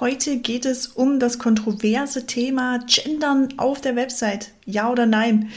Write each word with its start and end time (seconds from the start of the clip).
Heute 0.00 0.38
geht 0.38 0.66
es 0.66 0.88
um 0.88 1.20
das 1.20 1.38
kontroverse 1.38 2.26
Thema 2.26 2.78
Gendern 2.86 3.54
auf 3.58 3.80
der 3.80 3.94
Website. 3.94 4.50
Ja 4.64 4.90
oder 4.90 5.06
nein? 5.06 5.50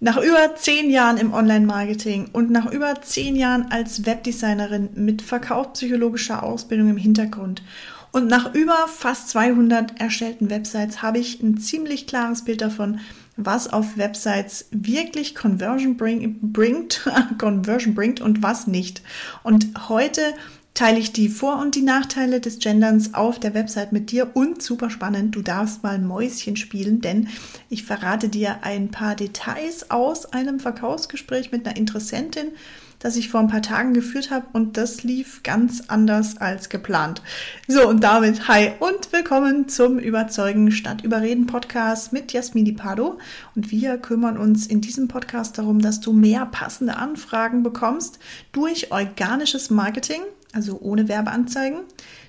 Nach 0.00 0.16
über 0.16 0.56
zehn 0.56 0.90
Jahren 0.90 1.16
im 1.16 1.32
Online-Marketing 1.32 2.30
und 2.32 2.50
nach 2.50 2.70
über 2.72 3.00
zehn 3.02 3.36
Jahren 3.36 3.70
als 3.70 4.04
Webdesignerin 4.04 4.90
mit 4.94 5.22
verkaufspsychologischer 5.22 6.42
Ausbildung 6.42 6.90
im 6.90 6.96
Hintergrund 6.96 7.62
und 8.10 8.26
nach 8.26 8.54
über 8.54 8.86
fast 8.88 9.28
200 9.30 10.00
erstellten 10.00 10.50
Websites 10.50 11.02
habe 11.02 11.18
ich 11.18 11.42
ein 11.42 11.58
ziemlich 11.58 12.06
klares 12.06 12.44
Bild 12.44 12.62
davon, 12.62 13.00
was 13.36 13.72
auf 13.72 13.96
Websites 13.96 14.66
wirklich 14.70 15.34
Conversion 15.34 15.96
bring, 15.96 16.38
bringt, 16.40 17.08
Conversion 17.38 17.94
bringt 17.94 18.20
und 18.20 18.42
was 18.42 18.66
nicht. 18.66 19.02
Und 19.42 19.88
heute 19.88 20.34
teile 20.78 21.00
ich 21.00 21.12
die 21.12 21.28
Vor- 21.28 21.58
und 21.58 21.74
die 21.74 21.82
Nachteile 21.82 22.38
des 22.40 22.60
Genderns 22.60 23.12
auf 23.12 23.40
der 23.40 23.52
Website 23.52 23.90
mit 23.90 24.12
dir 24.12 24.30
und 24.34 24.62
super 24.62 24.90
spannend, 24.90 25.34
du 25.34 25.42
darfst 25.42 25.82
mal 25.82 25.98
Mäuschen 25.98 26.54
spielen, 26.54 27.00
denn 27.00 27.26
ich 27.68 27.82
verrate 27.82 28.28
dir 28.28 28.58
ein 28.62 28.92
paar 28.92 29.16
Details 29.16 29.90
aus 29.90 30.32
einem 30.32 30.60
Verkaufsgespräch 30.60 31.50
mit 31.50 31.66
einer 31.66 31.76
Interessentin, 31.76 32.52
das 33.00 33.16
ich 33.16 33.28
vor 33.28 33.40
ein 33.40 33.48
paar 33.48 33.60
Tagen 33.60 33.92
geführt 33.92 34.30
habe 34.30 34.46
und 34.52 34.76
das 34.76 35.02
lief 35.02 35.42
ganz 35.42 35.82
anders 35.88 36.36
als 36.36 36.68
geplant. 36.68 37.22
So 37.66 37.88
und 37.88 38.04
damit 38.04 38.46
hi 38.46 38.70
und 38.78 39.12
willkommen 39.12 39.66
zum 39.68 39.98
Überzeugen 39.98 40.70
statt 40.70 41.02
Überreden 41.02 41.46
Podcast 41.46 42.12
mit 42.12 42.32
Jasmini 42.32 42.70
Pardo 42.70 43.18
und 43.56 43.72
wir 43.72 43.98
kümmern 43.98 44.38
uns 44.38 44.68
in 44.68 44.80
diesem 44.80 45.08
Podcast 45.08 45.58
darum, 45.58 45.80
dass 45.80 45.98
du 45.98 46.12
mehr 46.12 46.46
passende 46.46 46.98
Anfragen 46.98 47.64
bekommst 47.64 48.20
durch 48.52 48.92
organisches 48.92 49.70
Marketing 49.70 50.20
also 50.52 50.78
ohne 50.80 51.08
Werbeanzeigen, 51.08 51.80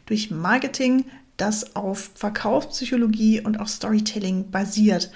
durch 0.05 0.31
Marketing, 0.31 1.05
das 1.37 1.75
auf 1.75 2.11
Verkaufspsychologie 2.15 3.41
und 3.41 3.59
auch 3.59 3.67
Storytelling 3.67 4.51
basiert. 4.51 5.11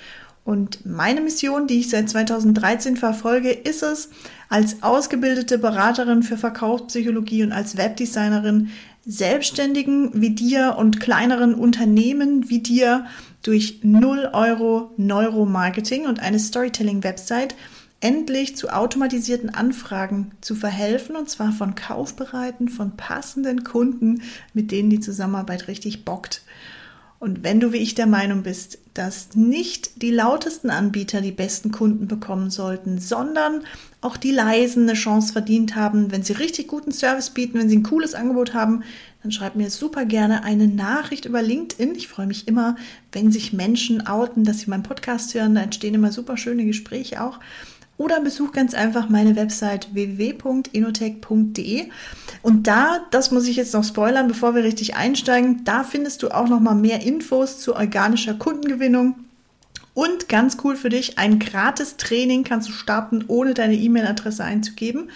Und 0.46 0.86
meine 0.86 1.22
Mission, 1.22 1.68
die 1.68 1.80
ich 1.80 1.90
seit 1.90 2.10
2013 2.10 2.98
verfolge, 2.98 3.52
ist 3.52 3.82
es, 3.82 4.10
als 4.50 4.84
ausgebildete 4.84 5.58
Beraterin 5.58 6.22
für 6.22 6.38
Verkaufspsychologie 6.38 7.44
und 7.44 7.54
als 7.54 7.78
Webdesignerin 7.78 8.70
Selbstständigen 9.06 10.12
wie 10.14 10.32
dir 10.32 10.76
und 10.78 11.00
kleineren 11.00 11.56
Unternehmen 11.56 12.50
wie 12.50 12.60
dir 12.60 13.06
durch 13.42 13.80
0 13.84 14.30
Euro 14.34 14.92
Neuromarketing 14.98 16.08
und 16.08 16.22
eine 16.22 16.40
Storytelling-Website 16.40 17.56
endlich 18.04 18.58
zu 18.58 18.68
automatisierten 18.70 19.50
Anfragen 19.50 20.32
zu 20.42 20.56
verhelfen 20.56 21.16
und 21.16 21.30
zwar 21.30 21.54
von 21.54 21.74
kaufbereiten, 21.74 22.68
von 22.68 22.98
passenden 22.98 23.64
Kunden, 23.64 24.22
mit 24.54 24.72
denen 24.72 24.90
die 24.90 25.00
Zusammenarbeit 25.00 25.70
richtig 25.70 26.04
bockt. 26.04 26.42
Und 27.20 27.46
wenn 27.46 27.62
du 27.62 27.72
wie 27.72 27.78
ich 27.78 27.96
der 27.96 28.06
Meinung 28.06 28.44
bist, 28.44 28.80
dass 28.94 29.36
nicht 29.36 30.02
die 30.02 30.12
lautesten 30.12 30.70
Anbieter 30.70 31.22
die 31.22 31.32
besten 31.32 31.72
Kunden 31.72 32.10
bekommen 32.10 32.50
sollten, 32.50 33.00
sondern 33.00 33.62
auch 34.02 34.18
die 34.18 34.32
leisen 34.32 34.84
eine 34.84 34.98
Chance 34.98 35.32
verdient 35.32 35.78
haben, 35.78 36.12
wenn 36.12 36.24
sie 36.24 36.34
richtig 36.34 36.68
guten 36.68 36.92
Service 36.92 37.30
bieten, 37.30 37.58
wenn 37.58 37.70
sie 37.70 37.78
ein 37.78 37.84
cooles 37.84 38.16
Angebot 38.16 38.54
haben, 38.54 38.84
dann 39.22 39.32
schreib 39.32 39.56
mir 39.56 39.70
super 39.70 40.04
gerne 40.04 40.44
eine 40.44 40.68
Nachricht 40.68 41.24
über 41.24 41.42
LinkedIn. 41.42 41.96
Ich 41.96 42.10
freue 42.10 42.28
mich 42.28 42.50
immer, 42.50 42.76
wenn 43.14 43.32
sich 43.32 43.54
Menschen 43.54 44.06
outen, 44.06 44.44
dass 44.44 44.60
sie 44.60 44.70
meinen 44.70 44.84
Podcast 44.84 45.34
hören. 45.34 45.56
Da 45.56 45.62
entstehen 45.62 45.94
immer 45.94 46.12
super 46.12 46.36
schöne 46.36 46.66
Gespräche 46.66 47.24
auch 47.24 47.40
oder 47.98 48.22
besuch 48.22 48.52
ganz 48.52 48.74
einfach 48.74 49.10
meine 49.10 49.36
Website 49.36 49.94
www.inotech.de 49.94 51.86
und 52.42 52.68
da, 52.68 53.02
das 53.12 53.32
muss 53.32 53.48
ich 53.48 53.56
jetzt 53.56 53.74
noch 53.74 53.84
spoilern, 53.84 54.28
bevor 54.28 54.56
wir 54.56 54.64
richtig 54.64 54.96
einsteigen, 54.96 55.64
da 55.64 55.84
findest 55.84 56.24
du 56.24 56.30
auch 56.30 56.48
noch 56.48 56.60
mal 56.60 56.76
mehr 56.76 57.02
Infos 57.02 57.60
zu 57.60 57.76
organischer 57.76 58.34
Kundengewinnung 58.34 59.16
und 59.94 60.28
ganz 60.28 60.58
cool 60.64 60.76
für 60.76 60.90
dich, 60.90 61.20
ein 61.20 61.40
gratis 61.40 61.98
Training 61.98 62.44
kannst 62.44 62.70
du 62.70 62.74
starten, 62.74 63.26
ohne 63.28 63.54
deine 63.54 63.76
E-Mail-Adresse 63.76 64.44
einzugeben. 64.44 65.10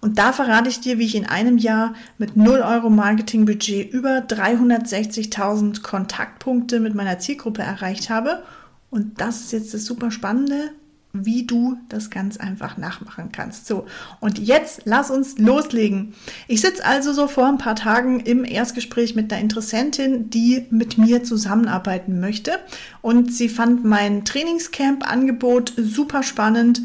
Und 0.00 0.18
da 0.18 0.32
verrate 0.32 0.68
ich 0.68 0.80
dir, 0.80 0.98
wie 0.98 1.06
ich 1.06 1.16
in 1.16 1.26
einem 1.26 1.58
Jahr 1.58 1.94
mit 2.18 2.36
0 2.36 2.60
Euro 2.60 2.88
Marketingbudget 2.88 3.92
über 3.92 4.18
360.000 4.18 5.82
Kontaktpunkte 5.82 6.78
mit 6.80 6.94
meiner 6.94 7.18
Zielgruppe 7.18 7.62
erreicht 7.62 8.10
habe. 8.10 8.42
Und 8.90 9.20
das 9.20 9.40
ist 9.40 9.52
jetzt 9.52 9.74
das 9.74 9.84
super 9.84 10.10
Spannende 10.10 10.70
wie 11.12 11.46
du 11.46 11.78
das 11.88 12.10
ganz 12.10 12.36
einfach 12.36 12.76
nachmachen 12.76 13.30
kannst. 13.32 13.66
So, 13.66 13.86
und 14.20 14.38
jetzt 14.38 14.82
lass 14.84 15.10
uns 15.10 15.38
loslegen. 15.38 16.14
Ich 16.48 16.60
sitze 16.60 16.84
also 16.84 17.12
so 17.12 17.28
vor 17.28 17.46
ein 17.46 17.58
paar 17.58 17.76
Tagen 17.76 18.20
im 18.20 18.44
Erstgespräch 18.44 19.14
mit 19.14 19.32
einer 19.32 19.40
Interessentin, 19.40 20.28
die 20.30 20.66
mit 20.70 20.98
mir 20.98 21.24
zusammenarbeiten 21.24 22.20
möchte. 22.20 22.58
Und 23.00 23.32
sie 23.32 23.48
fand 23.48 23.84
mein 23.84 24.24
Trainingscamp-Angebot 24.24 25.72
super 25.76 26.22
spannend. 26.22 26.82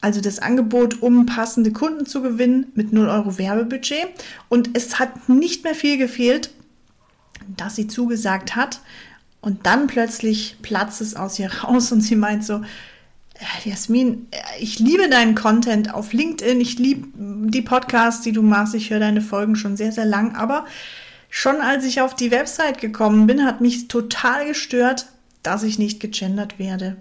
Also 0.00 0.20
das 0.20 0.38
Angebot, 0.38 1.02
um 1.02 1.26
passende 1.26 1.72
Kunden 1.72 2.06
zu 2.06 2.22
gewinnen 2.22 2.66
mit 2.74 2.92
0 2.92 3.08
Euro 3.08 3.38
Werbebudget. 3.38 4.06
Und 4.48 4.70
es 4.74 5.00
hat 5.00 5.28
nicht 5.28 5.64
mehr 5.64 5.74
viel 5.74 5.98
gefehlt, 5.98 6.50
dass 7.56 7.74
sie 7.74 7.88
zugesagt 7.88 8.54
hat. 8.54 8.80
Und 9.40 9.66
dann 9.66 9.86
plötzlich 9.88 10.56
platzt 10.62 11.00
es 11.00 11.16
aus 11.16 11.38
ihr 11.38 11.52
raus 11.64 11.90
und 11.90 12.00
sie 12.00 12.16
meint 12.16 12.44
so, 12.44 12.62
Jasmin, 13.64 14.28
ich 14.60 14.78
liebe 14.78 15.08
deinen 15.08 15.34
Content 15.34 15.92
auf 15.92 16.12
LinkedIn. 16.12 16.60
Ich 16.60 16.78
liebe 16.78 17.08
die 17.16 17.62
Podcasts, 17.62 18.22
die 18.22 18.32
du 18.32 18.42
machst. 18.42 18.74
Ich 18.74 18.90
höre 18.90 19.00
deine 19.00 19.20
Folgen 19.20 19.56
schon 19.56 19.76
sehr, 19.76 19.92
sehr 19.92 20.04
lang. 20.04 20.34
Aber 20.36 20.66
schon 21.30 21.56
als 21.56 21.84
ich 21.84 22.00
auf 22.00 22.14
die 22.14 22.30
Website 22.30 22.80
gekommen 22.80 23.26
bin, 23.26 23.44
hat 23.44 23.60
mich 23.60 23.88
total 23.88 24.46
gestört, 24.46 25.06
dass 25.42 25.62
ich 25.62 25.78
nicht 25.78 26.00
gegendert 26.00 26.58
werde. 26.58 26.96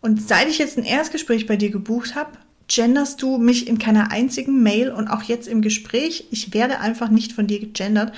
Und 0.00 0.26
seit 0.26 0.48
ich 0.48 0.58
jetzt 0.58 0.78
ein 0.78 0.84
Erstgespräch 0.84 1.46
bei 1.46 1.56
dir 1.56 1.70
gebucht 1.70 2.14
habe, 2.14 2.32
genderst 2.68 3.22
du 3.22 3.38
mich 3.38 3.68
in 3.68 3.78
keiner 3.78 4.10
einzigen 4.10 4.62
Mail 4.62 4.90
und 4.90 5.08
auch 5.08 5.22
jetzt 5.22 5.48
im 5.48 5.62
Gespräch. 5.62 6.26
Ich 6.30 6.54
werde 6.54 6.80
einfach 6.80 7.08
nicht 7.08 7.32
von 7.32 7.46
dir 7.46 7.60
gegendert. 7.60 8.12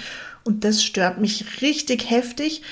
Und 0.45 0.65
das 0.65 0.83
stört 0.83 1.21
mich 1.21 1.63
richtig 1.63 2.11
heftig. 2.11 2.63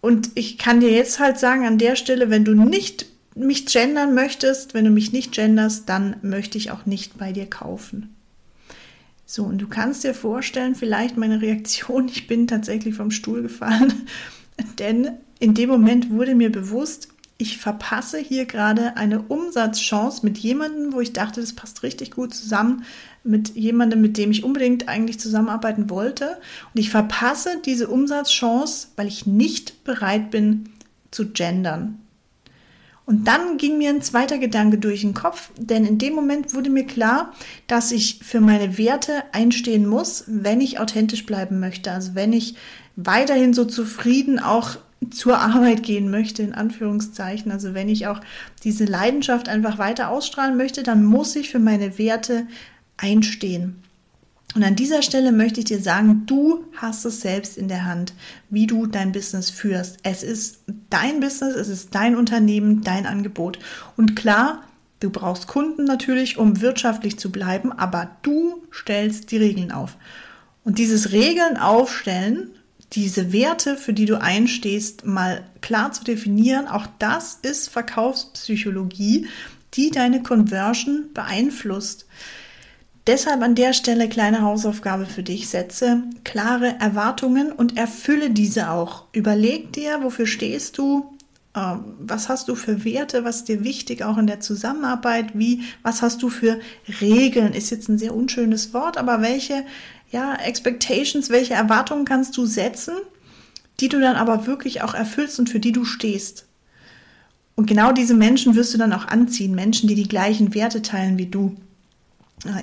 Und 0.00 0.30
ich 0.34 0.58
kann 0.58 0.80
dir 0.80 0.90
jetzt 0.90 1.18
halt 1.18 1.38
sagen, 1.38 1.66
an 1.66 1.78
der 1.78 1.96
Stelle, 1.96 2.30
wenn 2.30 2.44
du 2.44 2.54
nicht 2.54 3.06
mich 3.36 3.66
gendern 3.66 4.14
möchtest, 4.14 4.74
wenn 4.74 4.84
du 4.84 4.90
mich 4.90 5.12
nicht 5.12 5.32
genderst, 5.32 5.88
dann 5.88 6.16
möchte 6.22 6.58
ich 6.58 6.70
auch 6.70 6.86
nicht 6.86 7.18
bei 7.18 7.32
dir 7.32 7.46
kaufen. 7.46 8.14
So, 9.26 9.44
und 9.44 9.58
du 9.58 9.68
kannst 9.68 10.04
dir 10.04 10.14
vorstellen, 10.14 10.74
vielleicht 10.74 11.16
meine 11.16 11.42
Reaktion, 11.42 12.08
ich 12.12 12.26
bin 12.26 12.46
tatsächlich 12.46 12.94
vom 12.94 13.10
Stuhl 13.10 13.42
gefallen, 13.42 14.06
denn 14.78 15.10
in 15.38 15.54
dem 15.54 15.68
Moment 15.68 16.10
wurde 16.10 16.34
mir 16.34 16.50
bewusst, 16.50 17.08
ich 17.38 17.58
verpasse 17.58 18.16
hier 18.18 18.46
gerade 18.46 18.96
eine 18.96 19.20
Umsatzchance 19.20 20.24
mit 20.24 20.38
jemandem, 20.38 20.94
wo 20.94 21.00
ich 21.02 21.12
dachte, 21.12 21.42
das 21.42 21.52
passt 21.52 21.82
richtig 21.82 22.12
gut 22.12 22.32
zusammen, 22.32 22.84
mit 23.24 23.54
jemandem, 23.54 24.00
mit 24.00 24.16
dem 24.16 24.30
ich 24.30 24.42
unbedingt 24.42 24.88
eigentlich 24.88 25.20
zusammenarbeiten 25.20 25.90
wollte. 25.90 26.38
Und 26.72 26.80
ich 26.80 26.88
verpasse 26.88 27.60
diese 27.62 27.88
Umsatzchance, 27.88 28.88
weil 28.96 29.08
ich 29.08 29.26
nicht 29.26 29.84
bereit 29.84 30.30
bin 30.30 30.70
zu 31.10 31.28
gendern. 31.28 31.98
Und 33.06 33.28
dann 33.28 33.56
ging 33.56 33.78
mir 33.78 33.90
ein 33.90 34.02
zweiter 34.02 34.36
Gedanke 34.38 34.78
durch 34.78 35.02
den 35.02 35.14
Kopf, 35.14 35.50
denn 35.56 35.84
in 35.84 35.96
dem 35.96 36.14
Moment 36.14 36.54
wurde 36.54 36.70
mir 36.70 36.84
klar, 36.84 37.32
dass 37.68 37.92
ich 37.92 38.18
für 38.24 38.40
meine 38.40 38.78
Werte 38.78 39.22
einstehen 39.32 39.86
muss, 39.86 40.24
wenn 40.26 40.60
ich 40.60 40.80
authentisch 40.80 41.24
bleiben 41.24 41.60
möchte. 41.60 41.92
Also 41.92 42.16
wenn 42.16 42.32
ich 42.32 42.56
weiterhin 42.96 43.54
so 43.54 43.64
zufrieden 43.64 44.40
auch 44.40 44.76
zur 45.10 45.38
Arbeit 45.38 45.82
gehen 45.82 46.10
möchte, 46.10 46.42
in 46.42 46.54
Anführungszeichen. 46.54 47.52
Also 47.52 47.74
wenn 47.74 47.88
ich 47.88 48.06
auch 48.08 48.20
diese 48.64 48.84
Leidenschaft 48.84 49.48
einfach 49.48 49.78
weiter 49.78 50.08
ausstrahlen 50.10 50.56
möchte, 50.56 50.82
dann 50.82 51.04
muss 51.04 51.36
ich 51.36 51.50
für 51.50 51.58
meine 51.58 51.98
Werte 51.98 52.46
einstehen. 52.96 53.82
Und 54.54 54.62
an 54.62 54.76
dieser 54.76 55.02
Stelle 55.02 55.32
möchte 55.32 55.60
ich 55.60 55.66
dir 55.66 55.80
sagen, 55.80 56.22
du 56.26 56.64
hast 56.76 57.04
es 57.04 57.20
selbst 57.20 57.58
in 57.58 57.68
der 57.68 57.84
Hand, 57.84 58.14
wie 58.48 58.66
du 58.66 58.86
dein 58.86 59.12
Business 59.12 59.50
führst. 59.50 59.98
Es 60.02 60.22
ist 60.22 60.60
dein 60.88 61.20
Business, 61.20 61.56
es 61.56 61.68
ist 61.68 61.94
dein 61.94 62.16
Unternehmen, 62.16 62.82
dein 62.82 63.06
Angebot. 63.06 63.58
Und 63.96 64.16
klar, 64.16 64.62
du 65.00 65.10
brauchst 65.10 65.46
Kunden 65.46 65.84
natürlich, 65.84 66.38
um 66.38 66.60
wirtschaftlich 66.62 67.18
zu 67.18 67.30
bleiben, 67.30 67.70
aber 67.70 68.16
du 68.22 68.62
stellst 68.72 69.30
die 69.30 69.36
Regeln 69.36 69.72
auf. 69.72 69.96
Und 70.64 70.78
dieses 70.78 71.12
Regeln 71.12 71.58
aufstellen, 71.58 72.50
diese 72.92 73.32
Werte, 73.32 73.76
für 73.76 73.92
die 73.92 74.06
du 74.06 74.20
einstehst, 74.20 75.04
mal 75.04 75.44
klar 75.60 75.92
zu 75.92 76.04
definieren, 76.04 76.66
auch 76.66 76.86
das 76.98 77.38
ist 77.42 77.68
Verkaufspsychologie, 77.68 79.26
die 79.74 79.90
deine 79.90 80.22
Conversion 80.22 81.10
beeinflusst. 81.12 82.06
Deshalb 83.06 83.42
an 83.42 83.54
der 83.54 83.72
Stelle 83.72 84.08
kleine 84.08 84.42
Hausaufgabe 84.42 85.06
für 85.06 85.22
dich. 85.22 85.48
Setze 85.48 86.02
klare 86.24 86.76
Erwartungen 86.80 87.52
und 87.52 87.76
erfülle 87.76 88.30
diese 88.30 88.70
auch. 88.70 89.04
Überleg 89.12 89.72
dir, 89.72 90.02
wofür 90.02 90.26
stehst 90.26 90.78
du? 90.78 91.16
Ähm, 91.54 91.84
was 92.00 92.28
hast 92.28 92.48
du 92.48 92.54
für 92.54 92.84
Werte? 92.84 93.24
Was 93.24 93.36
ist 93.36 93.48
dir 93.48 93.62
wichtig 93.62 94.02
auch 94.02 94.18
in 94.18 94.26
der 94.26 94.40
Zusammenarbeit? 94.40 95.38
Wie, 95.38 95.62
was 95.82 96.02
hast 96.02 96.22
du 96.22 96.28
für 96.28 96.58
Regeln? 97.00 97.52
Ist 97.52 97.70
jetzt 97.70 97.88
ein 97.88 97.98
sehr 97.98 98.14
unschönes 98.14 98.74
Wort, 98.74 98.98
aber 98.98 99.22
welche, 99.22 99.64
ja, 100.10 100.34
Expectations, 100.34 101.30
welche 101.30 101.54
Erwartungen 101.54 102.04
kannst 102.04 102.36
du 102.36 102.44
setzen? 102.44 102.94
die 103.80 103.88
du 103.88 104.00
dann 104.00 104.16
aber 104.16 104.46
wirklich 104.46 104.82
auch 104.82 104.94
erfüllst 104.94 105.38
und 105.38 105.50
für 105.50 105.60
die 105.60 105.72
du 105.72 105.84
stehst. 105.84 106.46
Und 107.54 107.66
genau 107.66 107.92
diese 107.92 108.14
Menschen 108.14 108.54
wirst 108.54 108.74
du 108.74 108.78
dann 108.78 108.92
auch 108.92 109.06
anziehen, 109.08 109.54
Menschen, 109.54 109.88
die 109.88 109.94
die 109.94 110.08
gleichen 110.08 110.54
Werte 110.54 110.82
teilen 110.82 111.18
wie 111.18 111.26
du. 111.26 111.56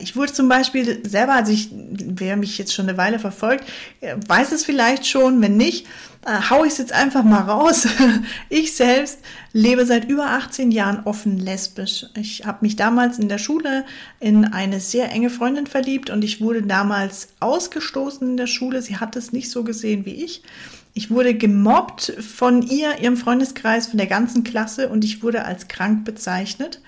Ich 0.01 0.15
wurde 0.15 0.33
zum 0.33 0.50
Beispiel 0.50 1.07
selber, 1.07 1.33
also 1.33 1.51
ich, 1.51 1.69
wer 1.71 2.38
mich 2.38 2.57
jetzt 2.57 2.74
schon 2.74 2.88
eine 2.88 2.97
Weile 2.97 3.19
verfolgt, 3.19 3.65
weiß 4.27 4.51
es 4.51 4.65
vielleicht 4.65 5.06
schon, 5.06 5.41
wenn 5.41 5.57
nicht, 5.57 5.88
äh, 6.25 6.50
hau 6.50 6.63
ich 6.63 6.74
es 6.74 6.77
jetzt 6.77 6.94
einfach 6.94 7.24
mal 7.24 7.41
raus. 7.41 7.88
Ich 8.50 8.75
selbst 8.75 9.19
lebe 9.51 9.85
seit 9.85 10.09
über 10.09 10.27
18 10.27 10.71
Jahren 10.71 11.01
offen 11.06 11.38
lesbisch. 11.38 12.06
Ich 12.15 12.45
habe 12.45 12.59
mich 12.62 12.75
damals 12.75 13.19
in 13.19 13.30
der 13.30 13.38
Schule 13.38 13.85
in 14.19 14.45
eine 14.45 14.80
sehr 14.80 15.12
enge 15.12 15.30
Freundin 15.30 15.68
verliebt 15.68 16.09
und 16.09 16.24
ich 16.24 16.39
wurde 16.39 16.62
damals 16.62 17.30
ausgestoßen 17.39 18.27
in 18.27 18.38
der 18.38 18.47
Schule. 18.47 18.81
Sie 18.81 18.97
hat 18.97 19.15
es 19.15 19.31
nicht 19.31 19.50
so 19.50 19.63
gesehen 19.63 20.06
wie 20.06 20.24
ich. 20.24 20.44
Ich 20.94 21.09
wurde 21.09 21.33
gemobbt 21.33 22.13
von 22.21 22.62
ihr, 22.62 23.00
ihrem 23.00 23.18
Freundeskreis, 23.18 23.88
von 23.88 23.97
der 23.97 24.07
ganzen 24.07 24.44
Klasse 24.44 24.89
und 24.89 25.03
ich 25.03 25.24
wurde 25.24 25.44
als 25.45 25.68
krank 25.68 26.06
bezeichnet. 26.06 26.80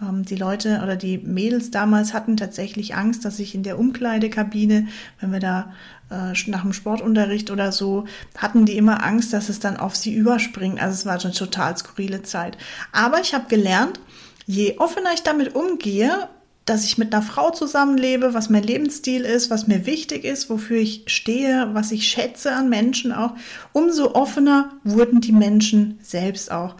Ähm, 0.00 0.24
die 0.24 0.36
Leute 0.36 0.80
oder 0.82 0.96
die 0.96 1.18
Mädels 1.18 1.70
damals 1.70 2.12
hatten 2.12 2.36
tatsächlich 2.36 2.94
Angst, 2.94 3.24
dass 3.24 3.38
ich 3.38 3.54
in 3.54 3.62
der 3.62 3.78
Umkleidekabine, 3.78 4.88
wenn 5.20 5.32
wir 5.32 5.40
da 5.40 5.72
äh, 6.10 6.32
nach 6.48 6.62
dem 6.62 6.72
Sportunterricht 6.72 7.50
oder 7.50 7.72
so, 7.72 8.04
hatten 8.36 8.66
die 8.66 8.76
immer 8.76 9.04
Angst, 9.04 9.32
dass 9.32 9.48
es 9.48 9.60
dann 9.60 9.76
auf 9.76 9.96
sie 9.96 10.14
überspringt. 10.14 10.80
Also 10.80 10.94
es 10.94 11.06
war 11.06 11.20
schon 11.20 11.32
total 11.32 11.76
skurrile 11.76 12.22
Zeit. 12.22 12.58
Aber 12.92 13.20
ich 13.20 13.34
habe 13.34 13.48
gelernt, 13.48 14.00
je 14.46 14.78
offener 14.78 15.12
ich 15.14 15.22
damit 15.22 15.54
umgehe, 15.54 16.28
dass 16.66 16.84
ich 16.84 16.98
mit 16.98 17.14
einer 17.14 17.22
Frau 17.22 17.50
zusammenlebe, 17.52 18.34
was 18.34 18.50
mein 18.50 18.64
Lebensstil 18.64 19.22
ist, 19.22 19.50
was 19.50 19.68
mir 19.68 19.86
wichtig 19.86 20.24
ist, 20.24 20.50
wofür 20.50 20.78
ich 20.78 21.04
stehe, 21.06 21.70
was 21.74 21.92
ich 21.92 22.08
schätze 22.08 22.52
an 22.52 22.68
Menschen 22.68 23.12
auch, 23.12 23.34
umso 23.72 24.14
offener 24.14 24.72
wurden 24.82 25.20
die 25.20 25.32
Menschen 25.32 25.98
selbst 26.02 26.50
auch. 26.50 26.74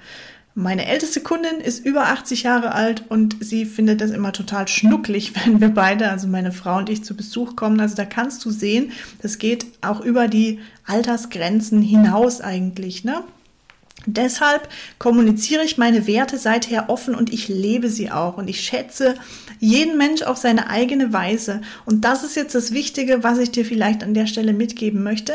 Meine 0.58 0.86
älteste 0.86 1.20
Kundin 1.20 1.60
ist 1.60 1.84
über 1.84 2.06
80 2.06 2.44
Jahre 2.44 2.72
alt 2.72 3.04
und 3.10 3.36
sie 3.40 3.66
findet 3.66 4.00
das 4.00 4.10
immer 4.10 4.32
total 4.32 4.66
schnucklig, 4.68 5.34
wenn 5.44 5.60
wir 5.60 5.68
beide, 5.68 6.10
also 6.10 6.28
meine 6.28 6.50
Frau 6.50 6.78
und 6.78 6.88
ich, 6.88 7.04
zu 7.04 7.14
Besuch 7.14 7.56
kommen. 7.56 7.78
Also 7.78 7.94
da 7.94 8.06
kannst 8.06 8.42
du 8.42 8.50
sehen, 8.50 8.92
das 9.20 9.36
geht 9.36 9.66
auch 9.82 10.00
über 10.00 10.28
die 10.28 10.60
Altersgrenzen 10.86 11.82
hinaus 11.82 12.40
eigentlich, 12.40 13.04
ne? 13.04 13.22
Deshalb 14.06 14.68
kommuniziere 14.98 15.62
ich 15.62 15.78
meine 15.78 16.06
Werte 16.06 16.38
seither 16.38 16.88
offen 16.88 17.14
und 17.14 17.32
ich 17.32 17.48
lebe 17.48 17.90
sie 17.90 18.10
auch 18.10 18.38
und 18.38 18.48
ich 18.48 18.60
schätze 18.60 19.16
jeden 19.58 19.98
Mensch 19.98 20.22
auf 20.22 20.38
seine 20.38 20.70
eigene 20.70 21.12
Weise. 21.12 21.60
Und 21.84 22.04
das 22.04 22.22
ist 22.22 22.36
jetzt 22.36 22.54
das 22.54 22.72
Wichtige, 22.72 23.24
was 23.24 23.38
ich 23.38 23.50
dir 23.50 23.64
vielleicht 23.64 24.02
an 24.02 24.14
der 24.14 24.26
Stelle 24.26 24.52
mitgeben 24.54 25.02
möchte. 25.02 25.34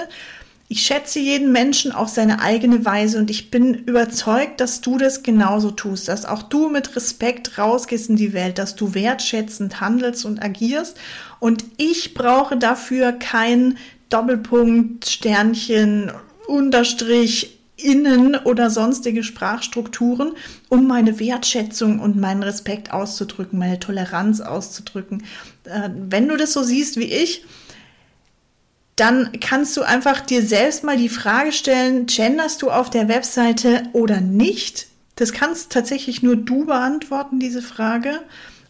Ich 0.71 0.85
schätze 0.85 1.19
jeden 1.19 1.51
Menschen 1.51 1.91
auf 1.91 2.07
seine 2.07 2.39
eigene 2.39 2.85
Weise 2.85 3.17
und 3.17 3.29
ich 3.29 3.51
bin 3.51 3.73
überzeugt, 3.73 4.61
dass 4.61 4.79
du 4.79 4.97
das 4.97 5.21
genauso 5.21 5.69
tust, 5.69 6.07
dass 6.07 6.23
auch 6.23 6.43
du 6.43 6.69
mit 6.69 6.95
Respekt 6.95 7.57
rausgehst 7.57 8.09
in 8.09 8.15
die 8.15 8.31
Welt, 8.31 8.57
dass 8.57 8.77
du 8.77 8.93
wertschätzend 8.93 9.81
handelst 9.81 10.23
und 10.23 10.41
agierst. 10.41 10.95
Und 11.41 11.65
ich 11.75 12.13
brauche 12.13 12.55
dafür 12.55 13.11
kein 13.11 13.77
Doppelpunkt, 14.07 15.09
Sternchen, 15.09 16.09
Unterstrich, 16.47 17.59
Innen 17.75 18.37
oder 18.37 18.69
sonstige 18.69 19.23
Sprachstrukturen, 19.23 20.31
um 20.69 20.87
meine 20.87 21.19
Wertschätzung 21.19 21.99
und 21.99 22.15
meinen 22.15 22.43
Respekt 22.43 22.93
auszudrücken, 22.93 23.59
meine 23.59 23.81
Toleranz 23.81 24.39
auszudrücken. 24.39 25.25
Äh, 25.65 25.89
wenn 25.93 26.29
du 26.29 26.37
das 26.37 26.53
so 26.53 26.63
siehst 26.63 26.95
wie 26.95 27.11
ich, 27.11 27.43
dann 29.01 29.31
kannst 29.39 29.75
du 29.77 29.81
einfach 29.81 30.21
dir 30.21 30.45
selbst 30.45 30.83
mal 30.83 30.95
die 30.95 31.09
Frage 31.09 31.51
stellen, 31.51 32.05
genderst 32.05 32.61
du 32.61 32.69
auf 32.69 32.91
der 32.91 33.07
Webseite 33.07 33.81
oder 33.93 34.21
nicht? 34.21 34.87
Das 35.15 35.33
kannst 35.33 35.71
tatsächlich 35.71 36.21
nur 36.21 36.35
du 36.35 36.65
beantworten, 36.65 37.39
diese 37.39 37.63
Frage. 37.63 38.21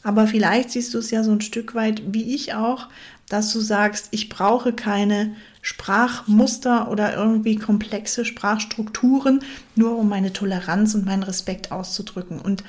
Aber 0.03 0.27
vielleicht 0.27 0.71
siehst 0.71 0.93
du 0.93 0.99
es 0.99 1.11
ja 1.11 1.25
so 1.25 1.31
ein 1.31 1.41
Stück 1.41 1.75
weit 1.75 2.01
wie 2.13 2.33
ich 2.33 2.53
auch, 2.53 2.87
dass 3.27 3.51
du 3.51 3.59
sagst, 3.59 4.07
ich 4.11 4.29
brauche 4.29 4.71
keine 4.71 5.35
Sprachmuster 5.61 6.89
oder 6.89 7.13
irgendwie 7.13 7.57
komplexe 7.57 8.23
Sprachstrukturen, 8.23 9.41
nur 9.75 9.97
um 9.97 10.07
meine 10.07 10.31
Toleranz 10.31 10.95
und 10.95 11.05
meinen 11.05 11.23
Respekt 11.23 11.73
auszudrücken. 11.73 12.39
Und 12.39 12.63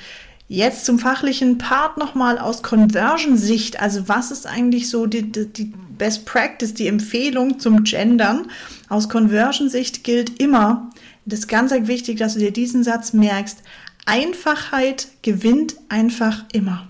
Jetzt 0.53 0.85
zum 0.85 0.99
fachlichen 0.99 1.57
Part 1.57 1.97
nochmal 1.97 2.39
aus 2.39 2.63
Conversion-Sicht. 2.63 3.81
Also 3.81 4.07
was 4.11 4.31
ist 4.31 4.47
eigentlich 4.47 4.91
so 4.91 5.07
die, 5.07 5.33
die, 5.33 5.47
die 5.47 5.73
Best 5.97 6.27
Practice, 6.27 6.75
die 6.75 6.89
Empfehlung 6.89 7.59
zum 7.59 7.85
Gendern? 7.85 8.49
Aus 8.91 9.09
Conversion-Sicht 9.09 10.05
gilt 10.05 10.43
immer, 10.43 10.91
das 11.25 11.39
ist 11.39 11.49
ganz 11.49 11.73
wichtig, 11.73 12.19
dass 12.19 12.35
du 12.35 12.41
dir 12.41 12.51
diesen 12.51 12.85
Satz 12.85 13.15
merkst. 13.15 13.63
Einfachheit 14.05 15.09
gewinnt 15.23 15.77
einfach 15.89 16.45
immer. 16.53 16.87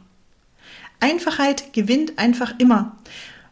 Einfachheit 0.99 1.73
gewinnt 1.73 2.19
einfach 2.19 2.55
immer. 2.59 2.97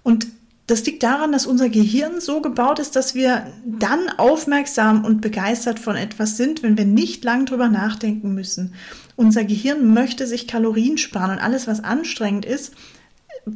Und 0.02 0.26
das 0.70 0.84
liegt 0.84 1.02
daran, 1.02 1.32
dass 1.32 1.46
unser 1.46 1.68
Gehirn 1.68 2.20
so 2.20 2.40
gebaut 2.40 2.78
ist, 2.78 2.96
dass 2.96 3.14
wir 3.14 3.46
dann 3.64 4.08
aufmerksam 4.16 5.04
und 5.04 5.20
begeistert 5.20 5.78
von 5.78 5.96
etwas 5.96 6.36
sind, 6.36 6.62
wenn 6.62 6.78
wir 6.78 6.84
nicht 6.84 7.24
lang 7.24 7.46
drüber 7.46 7.68
nachdenken 7.68 8.34
müssen. 8.34 8.74
Unser 9.16 9.44
Gehirn 9.44 9.92
möchte 9.92 10.26
sich 10.26 10.46
Kalorien 10.46 10.98
sparen 10.98 11.32
und 11.32 11.38
alles, 11.38 11.66
was 11.66 11.82
anstrengend 11.82 12.44
ist, 12.44 12.74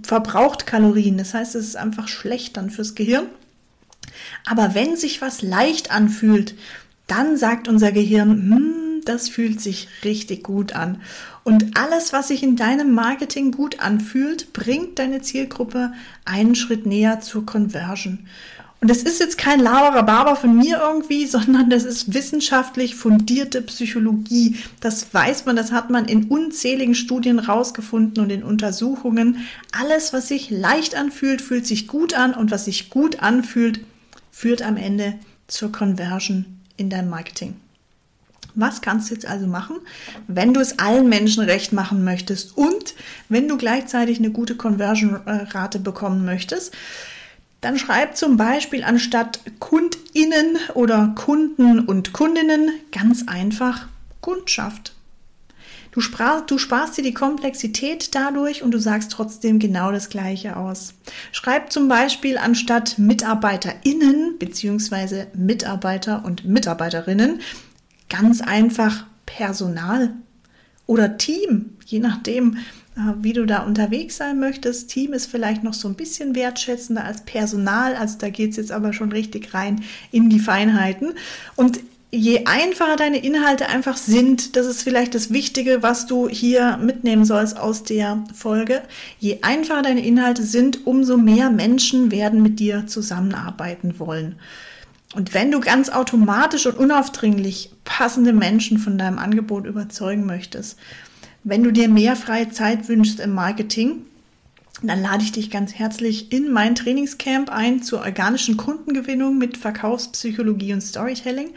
verbraucht 0.02 0.66
Kalorien. 0.66 1.16
Das 1.16 1.34
heißt, 1.34 1.54
es 1.54 1.68
ist 1.68 1.76
einfach 1.76 2.08
schlecht 2.08 2.56
dann 2.56 2.70
fürs 2.70 2.94
Gehirn. 2.94 3.26
Aber 4.44 4.74
wenn 4.74 4.96
sich 4.96 5.22
was 5.22 5.42
leicht 5.42 5.90
anfühlt, 5.90 6.54
dann 7.06 7.36
sagt 7.36 7.68
unser 7.68 7.92
Gehirn, 7.92 8.30
hm, 8.30 8.83
das 9.04 9.28
fühlt 9.28 9.60
sich 9.60 9.88
richtig 10.04 10.42
gut 10.42 10.74
an. 10.74 11.00
Und 11.42 11.76
alles, 11.76 12.12
was 12.12 12.28
sich 12.28 12.42
in 12.42 12.56
deinem 12.56 12.92
Marketing 12.92 13.52
gut 13.52 13.80
anfühlt, 13.80 14.52
bringt 14.52 14.98
deine 14.98 15.20
Zielgruppe 15.20 15.92
einen 16.24 16.54
Schritt 16.54 16.86
näher 16.86 17.20
zur 17.20 17.44
Conversion. 17.44 18.26
Und 18.84 18.90
das 18.90 19.02
ist 19.02 19.18
jetzt 19.18 19.38
kein 19.38 19.60
Laberababa 19.60 20.34
von 20.34 20.58
mir 20.58 20.78
irgendwie, 20.78 21.24
sondern 21.26 21.70
das 21.70 21.84
ist 21.84 22.12
wissenschaftlich 22.12 22.94
fundierte 22.96 23.62
Psychologie. 23.62 24.56
Das 24.80 25.14
weiß 25.14 25.46
man, 25.46 25.56
das 25.56 25.72
hat 25.72 25.88
man 25.88 26.04
in 26.04 26.24
unzähligen 26.24 26.94
Studien 26.94 27.38
rausgefunden 27.38 28.22
und 28.22 28.30
in 28.30 28.42
Untersuchungen. 28.42 29.46
Alles, 29.72 30.12
was 30.12 30.28
sich 30.28 30.50
leicht 30.50 30.96
anfühlt, 30.96 31.40
fühlt 31.40 31.66
sich 31.66 31.86
gut 31.86 32.12
an 32.12 32.34
und 32.34 32.50
was 32.50 32.66
sich 32.66 32.90
gut 32.90 33.20
anfühlt, 33.20 33.80
führt 34.30 34.60
am 34.60 34.76
Ende 34.76 35.14
zur 35.46 35.72
Conversion 35.72 36.44
in 36.76 36.90
deinem 36.90 37.08
Marketing. 37.08 37.56
Was 38.54 38.82
kannst 38.82 39.10
du 39.10 39.14
jetzt 39.14 39.26
also 39.26 39.46
machen, 39.46 39.76
wenn 40.28 40.54
du 40.54 40.60
es 40.60 40.78
allen 40.78 41.08
Menschen 41.08 41.42
recht 41.44 41.72
machen 41.72 42.04
möchtest 42.04 42.56
und 42.56 42.94
wenn 43.28 43.48
du 43.48 43.56
gleichzeitig 43.56 44.18
eine 44.18 44.30
gute 44.30 44.56
Conversion-Rate 44.56 45.80
bekommen 45.80 46.24
möchtest? 46.24 46.72
Dann 47.60 47.78
schreib 47.78 48.16
zum 48.16 48.36
Beispiel 48.36 48.84
anstatt 48.84 49.40
KundInnen 49.58 50.58
oder 50.74 51.14
Kunden 51.16 51.80
und 51.80 52.12
Kundinnen 52.12 52.70
ganz 52.92 53.24
einfach 53.26 53.88
Kundschaft. 54.20 54.94
Du, 55.94 56.00
sprach, 56.00 56.40
du 56.40 56.58
sparst 56.58 56.98
dir 56.98 57.02
die 57.02 57.14
Komplexität 57.14 58.16
dadurch 58.16 58.64
und 58.64 58.72
du 58.72 58.78
sagst 58.78 59.12
trotzdem 59.12 59.60
genau 59.60 59.92
das 59.92 60.10
Gleiche 60.10 60.56
aus. 60.56 60.94
Schreib 61.30 61.72
zum 61.72 61.86
Beispiel 61.86 62.36
anstatt 62.36 62.98
MitarbeiterInnen 62.98 64.36
bzw. 64.38 65.26
Mitarbeiter 65.34 66.24
und 66.24 66.44
Mitarbeiterinnen 66.44 67.40
ganz 68.08 68.40
einfach 68.40 69.06
Personal 69.26 70.14
oder 70.86 71.16
Team, 71.16 71.76
je 71.86 71.98
nachdem, 71.98 72.58
äh, 72.96 73.12
wie 73.20 73.32
du 73.32 73.46
da 73.46 73.60
unterwegs 73.60 74.16
sein 74.16 74.38
möchtest. 74.38 74.90
Team 74.90 75.12
ist 75.12 75.26
vielleicht 75.26 75.64
noch 75.64 75.74
so 75.74 75.88
ein 75.88 75.94
bisschen 75.94 76.34
wertschätzender 76.34 77.04
als 77.04 77.22
Personal, 77.22 77.96
also 77.96 78.18
da 78.18 78.28
geht 78.28 78.50
es 78.50 78.56
jetzt 78.56 78.72
aber 78.72 78.92
schon 78.92 79.12
richtig 79.12 79.54
rein 79.54 79.82
in 80.12 80.30
die 80.30 80.40
Feinheiten. 80.40 81.14
Und 81.56 81.80
je 82.10 82.44
einfacher 82.46 82.96
deine 82.96 83.18
Inhalte 83.18 83.68
einfach 83.68 83.96
sind, 83.96 84.54
das 84.54 84.66
ist 84.66 84.82
vielleicht 84.82 85.14
das 85.14 85.32
Wichtige, 85.32 85.82
was 85.82 86.06
du 86.06 86.28
hier 86.28 86.76
mitnehmen 86.76 87.24
sollst 87.24 87.58
aus 87.58 87.82
der 87.82 88.22
Folge. 88.32 88.82
Je 89.18 89.38
einfacher 89.42 89.82
deine 89.82 90.06
Inhalte 90.06 90.44
sind, 90.44 90.86
umso 90.86 91.16
mehr 91.16 91.50
Menschen 91.50 92.12
werden 92.12 92.42
mit 92.42 92.60
dir 92.60 92.86
zusammenarbeiten 92.86 93.98
wollen. 93.98 94.36
Und 95.14 95.32
wenn 95.32 95.50
du 95.50 95.60
ganz 95.60 95.90
automatisch 95.90 96.66
und 96.66 96.76
unaufdringlich 96.76 97.70
passende 97.84 98.32
Menschen 98.32 98.78
von 98.78 98.98
deinem 98.98 99.18
Angebot 99.18 99.66
überzeugen 99.66 100.26
möchtest, 100.26 100.78
wenn 101.44 101.62
du 101.62 101.70
dir 101.70 101.88
mehr 101.88 102.16
freie 102.16 102.48
Zeit 102.50 102.88
wünschst 102.88 103.20
im 103.20 103.32
Marketing, 103.32 104.02
dann 104.82 105.00
lade 105.00 105.22
ich 105.22 105.32
dich 105.32 105.50
ganz 105.50 105.74
herzlich 105.74 106.32
in 106.32 106.52
mein 106.52 106.74
Trainingscamp 106.74 107.50
ein 107.50 107.82
zur 107.82 108.00
organischen 108.00 108.56
Kundengewinnung 108.56 109.38
mit 109.38 109.56
Verkaufspsychologie 109.56 110.72
und 110.72 110.80
Storytelling. 110.80 111.50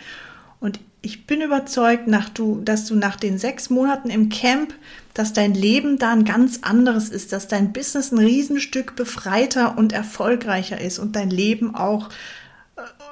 Und 0.60 0.80
ich 1.02 1.26
bin 1.26 1.42
überzeugt, 1.42 2.08
nach 2.08 2.30
du, 2.30 2.62
dass 2.64 2.86
du 2.86 2.96
nach 2.96 3.16
den 3.16 3.38
sechs 3.38 3.70
Monaten 3.70 4.10
im 4.10 4.30
Camp, 4.30 4.74
dass 5.14 5.34
dein 5.34 5.54
Leben 5.54 5.98
da 5.98 6.12
ein 6.12 6.26
ganz 6.26 6.60
anderes 6.62 7.10
ist, 7.10 7.32
dass 7.32 7.48
dein 7.48 7.74
Business 7.74 8.12
ein 8.12 8.20
Riesenstück 8.20 8.96
befreiter 8.96 9.78
und 9.78 9.94
erfolgreicher 9.94 10.80
ist 10.80 11.00
und 11.00 11.16
dein 11.16 11.30
Leben 11.30 11.74
auch 11.76 12.10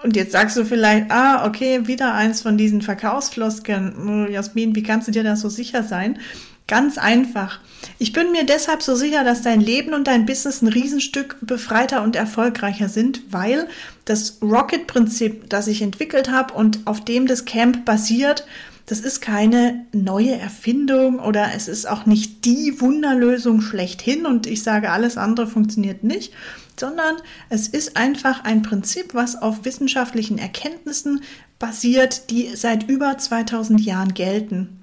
Und 0.06 0.16
jetzt 0.16 0.34
sagst 0.34 0.56
du 0.56 0.64
vielleicht, 0.64 1.10
ah, 1.10 1.48
okay, 1.48 1.88
wieder 1.88 2.14
eins 2.14 2.44
von 2.44 2.60
diesen 2.60 2.84
Verkaufsfloskeln. 2.84 4.28
Jasmin, 4.32 4.76
wie 4.76 4.84
kannst 4.84 5.08
du 5.08 5.12
dir 5.12 5.24
da 5.24 5.36
so 5.36 5.50
sicher 5.50 5.82
sein? 5.82 6.20
Ganz 6.68 7.00
einfach. 7.00 7.60
Ich 7.98 8.14
bin 8.14 8.32
mir 8.32 8.46
deshalb 8.46 8.84
so 8.84 8.94
sicher, 8.94 9.24
dass 9.24 9.42
dein 9.42 9.62
Leben 9.62 9.96
und 9.96 10.06
dein 10.06 10.28
Business 10.28 10.62
ein 10.62 10.68
Riesenstück 10.68 11.38
befreiter 11.42 12.04
und 12.04 12.16
erfolgreicher 12.16 12.88
sind, 12.88 13.22
weil 13.32 13.68
das 14.06 14.38
Rocket-Prinzip, 14.44 15.50
das 15.50 15.66
ich 15.66 15.82
entwickelt 15.82 16.30
habe 16.30 16.54
und 16.54 16.86
auf 16.86 17.04
dem 17.04 17.26
das 17.26 17.46
Camp 17.46 17.84
basiert, 17.84 18.46
das 18.86 19.00
ist 19.00 19.22
keine 19.22 19.86
neue 19.94 20.36
Erfindung 20.36 21.20
oder 21.20 21.54
es 21.56 21.68
ist 21.68 21.88
auch 21.88 22.06
nicht 22.06 22.46
die 22.46 22.80
Wunderlösung 22.80 23.62
schlechthin 23.62 24.26
und 24.26 24.46
ich 24.46 24.62
sage, 24.62 24.92
alles 24.92 25.18
andere 25.18 25.48
funktioniert 25.48 26.04
nicht, 26.04 26.34
sondern 26.80 27.16
es 27.50 27.68
ist 27.68 27.98
einfach 27.98 28.44
ein 28.44 28.62
Prinzip, 28.62 29.14
was 29.14 29.42
auf 29.42 29.66
wissenschaftlichen 29.66 30.38
Erkenntnissen 30.38 31.22
basiert, 31.58 32.30
die 32.30 32.56
seit 32.56 32.88
über 32.90 33.18
2000 33.18 33.82
Jahren 33.82 34.14
gelten. 34.14 34.82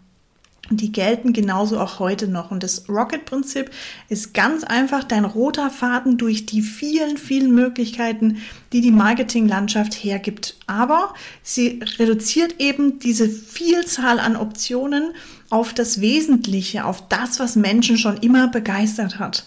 Die 0.71 0.92
gelten 0.92 1.33
genauso 1.33 1.78
auch 1.78 1.99
heute 1.99 2.28
noch. 2.28 2.50
Und 2.50 2.62
das 2.62 2.88
Rocket-Prinzip 2.88 3.71
ist 4.09 4.33
ganz 4.33 4.62
einfach 4.62 5.02
dein 5.02 5.25
roter 5.25 5.71
Faden 5.71 6.19
durch 6.19 6.47
die 6.47 6.62
vielen, 6.62 7.16
vielen 7.16 7.52
Möglichkeiten, 7.52 8.38
die 8.73 8.81
die 8.81 8.92
Marketinglandschaft 8.92 9.92
hergibt. 9.92 10.57
Aber 10.66 11.14
sie 11.42 11.81
reduziert 11.99 12.57
eben 12.61 13.00
diese 13.00 13.28
Vielzahl 13.28 14.21
an 14.21 14.37
Optionen 14.37 15.12
auf 15.50 15.75
das 15.75 16.00
Wesentliche, 16.00 16.85
auf 16.85 17.09
das, 17.09 17.40
was 17.40 17.57
Menschen 17.57 17.99
schon 17.99 18.16
immer 18.19 18.49
begeistert 18.49 19.19
hat. 19.19 19.45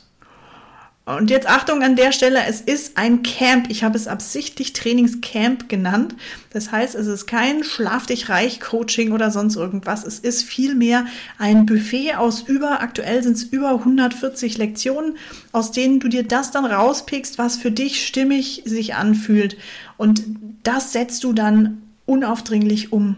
Und 1.05 1.29
jetzt 1.29 1.47
Achtung 1.47 1.83
an 1.83 1.95
der 1.95 2.11
Stelle, 2.11 2.39
es 2.47 2.61
ist 2.61 2.97
ein 2.97 3.21
Camp. 3.21 3.69
Ich 3.69 3.83
habe 3.83 3.95
es 3.95 4.07
absichtlich 4.07 4.73
Trainingscamp 4.73 5.69
genannt. 5.69 6.15
Das 6.51 6.71
heißt, 6.71 6.95
es 6.95 7.05
ist 7.05 7.27
kein 7.27 7.63
Schlaf 7.63 8.07
dich 8.07 8.27
reich 8.29 8.59
Coaching 8.59 9.11
oder 9.11 9.29
sonst 9.29 9.55
irgendwas. 9.55 10.03
Es 10.03 10.17
ist 10.17 10.43
vielmehr 10.43 11.05
ein 11.37 11.67
Buffet 11.67 12.15
aus 12.15 12.41
über, 12.41 12.81
aktuell 12.81 13.21
sind 13.21 13.37
es 13.37 13.43
über 13.43 13.69
140 13.69 14.57
Lektionen, 14.57 15.15
aus 15.51 15.71
denen 15.71 15.99
du 15.99 16.07
dir 16.07 16.23
das 16.23 16.49
dann 16.49 16.65
rauspickst, 16.65 17.37
was 17.37 17.55
für 17.55 17.69
dich 17.69 18.07
stimmig 18.07 18.63
sich 18.65 18.95
anfühlt. 18.95 19.57
Und 19.97 20.23
das 20.63 20.91
setzt 20.91 21.23
du 21.23 21.33
dann 21.33 21.83
unaufdringlich 22.07 22.91
um. 22.91 23.17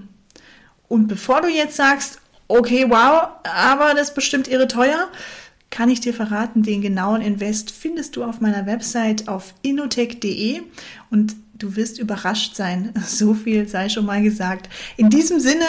Und 0.90 1.08
bevor 1.08 1.40
du 1.40 1.48
jetzt 1.48 1.78
sagst, 1.78 2.20
okay, 2.50 2.86
wow, 2.90 3.30
aber 3.44 3.94
das 3.94 4.10
ist 4.10 4.16
bestimmt 4.16 4.50
irre 4.50 4.68
teuer, 4.68 5.08
kann 5.70 5.90
ich 5.90 6.00
dir 6.00 6.14
verraten, 6.14 6.64
den 6.64 6.82
genauen 6.82 7.22
Invest 7.22 7.72
findest 7.72 8.16
du 8.16 8.24
auf 8.24 8.42
meiner 8.42 8.66
Website 8.66 9.28
auf 9.28 9.54
innotech.de 9.62 10.62
und 11.10 11.36
du 11.58 11.76
wirst 11.76 12.00
überrascht 12.00 12.56
sein. 12.56 12.94
So 13.06 13.34
viel 13.34 13.68
sei 13.68 13.90
schon 13.90 14.06
mal 14.06 14.22
gesagt. 14.22 14.70
In 14.96 15.10
diesem 15.10 15.40
Sinne, 15.40 15.66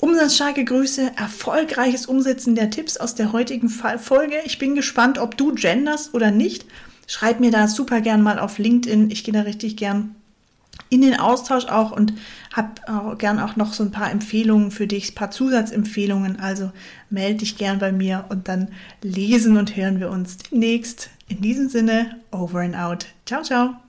umsatzstarke 0.00 0.64
Grüße, 0.64 1.12
erfolgreiches 1.16 2.06
Umsetzen 2.06 2.54
der 2.54 2.70
Tipps 2.70 2.96
aus 2.96 3.14
der 3.14 3.32
heutigen 3.32 3.68
Folge. 3.68 4.36
Ich 4.44 4.58
bin 4.58 4.74
gespannt, 4.74 5.18
ob 5.18 5.36
du 5.36 5.54
genders 5.54 6.14
oder 6.14 6.30
nicht. 6.30 6.66
Schreib 7.06 7.40
mir 7.40 7.50
da 7.50 7.68
super 7.68 8.00
gern 8.00 8.22
mal 8.22 8.38
auf 8.38 8.58
LinkedIn. 8.58 9.10
Ich 9.10 9.24
gehe 9.24 9.34
da 9.34 9.42
richtig 9.42 9.76
gern 9.76 10.14
in 10.88 11.00
den 11.00 11.18
Austausch 11.18 11.66
auch 11.66 11.92
und 11.92 12.12
habe 12.52 13.16
gern 13.16 13.38
auch 13.38 13.56
noch 13.56 13.72
so 13.72 13.82
ein 13.82 13.90
paar 13.90 14.10
Empfehlungen 14.10 14.70
für 14.70 14.86
dich, 14.86 15.12
ein 15.12 15.14
paar 15.14 15.30
Zusatzempfehlungen. 15.30 16.40
Also 16.40 16.72
melde 17.10 17.38
dich 17.38 17.58
gern 17.58 17.78
bei 17.78 17.92
mir 17.92 18.24
und 18.28 18.48
dann 18.48 18.68
lesen 19.02 19.56
und 19.56 19.76
hören 19.76 20.00
wir 20.00 20.10
uns 20.10 20.38
demnächst. 20.38 21.10
In 21.28 21.40
diesem 21.40 21.68
Sinne, 21.68 22.16
over 22.30 22.60
and 22.60 22.76
out. 22.76 23.06
Ciao, 23.26 23.42
ciao. 23.42 23.85